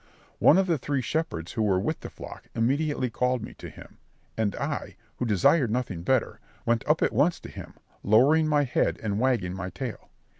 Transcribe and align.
One 0.39 0.57
of 0.57 0.65
the 0.65 0.79
three 0.79 1.03
shepherds 1.03 1.51
who 1.51 1.61
were 1.61 1.79
with 1.79 1.99
the 1.99 2.09
flock 2.09 2.47
immediately 2.55 3.11
called 3.11 3.43
me 3.43 3.53
to 3.59 3.69
him, 3.69 3.99
and 4.35 4.55
I, 4.55 4.95
who 5.17 5.27
desired 5.27 5.69
nothing 5.69 6.01
better, 6.01 6.39
went 6.65 6.83
up 6.87 7.03
at 7.03 7.13
once 7.13 7.39
to 7.41 7.49
him, 7.49 7.75
lowering 8.01 8.47
my 8.47 8.63
head 8.63 8.99
and 9.03 9.19
wagging 9.19 9.53
my 9.53 9.69
tail. 9.69 10.09